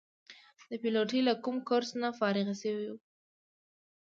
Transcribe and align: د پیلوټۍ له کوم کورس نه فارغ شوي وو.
د 0.69 0.71
پیلوټۍ 0.81 1.19
له 1.27 1.33
کوم 1.43 1.57
کورس 1.67 1.89
نه 2.01 2.09
فارغ 2.19 2.47
شوي 2.61 2.85
وو. 2.89 2.97